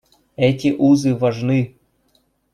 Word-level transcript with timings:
Эти 0.47 0.71
узы 0.73 1.13
важны. 1.13 1.59